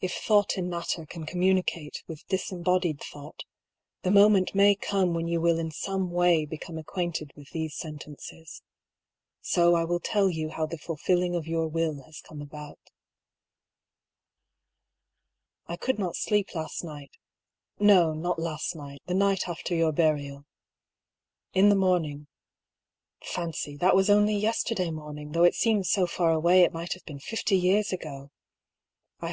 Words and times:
If 0.00 0.14
Thought 0.14 0.58
in 0.58 0.68
Mat 0.68 0.88
ter 0.96 1.06
can 1.06 1.26
communicate 1.26 2.02
with 2.08 2.26
disembodied 2.26 3.00
Thought, 3.00 3.44
the 4.02 4.10
moment 4.10 4.52
may 4.52 4.74
come 4.74 5.14
when 5.14 5.28
you 5.28 5.40
will 5.40 5.60
in 5.60 5.70
some 5.70 6.10
way 6.10 6.44
become 6.44 6.76
acquainted 6.76 7.30
with 7.36 7.50
these 7.52 7.76
sentences. 7.76 8.62
So 9.42 9.76
I 9.76 9.84
will 9.84 10.00
tell 10.00 10.28
you 10.28 10.48
how 10.48 10.66
the 10.66 10.76
fulfilling 10.76 11.36
of 11.36 11.46
your 11.46 11.68
will 11.68 12.02
has 12.02 12.20
come 12.20 12.42
about. 12.42 12.80
I 15.68 15.76
could 15.76 16.00
not 16.00 16.16
sleep 16.16 16.56
last 16.56 16.82
night— 16.82 17.16
no, 17.78 18.12
not 18.12 18.40
last 18.40 18.74
night, 18.74 19.02
the 19.06 19.14
night 19.14 19.48
after 19.48 19.72
your 19.76 19.92
burial. 19.92 20.46
In 21.52 21.68
the 21.68 21.76
morning— 21.76 22.26
(fancy, 23.34 23.76
that 23.76 23.94
was 23.94 24.10
only 24.10 24.34
yesterday 24.36 24.90
morning, 24.90 25.30
though 25.30 25.44
it 25.44 25.54
seems 25.54 25.88
so 25.92 26.08
far 26.08 26.32
away 26.32 26.62
it 26.62 26.72
might 26.72 26.94
have 26.94 27.04
been 27.04 27.20
fifty 27.20 27.56
years 27.56 27.92
ago 27.92 28.08
I)— 28.10 28.16
I 28.16 28.18
had 28.18 28.22
no 28.22 28.30
130 28.32 29.18
I>R. 29.20 29.32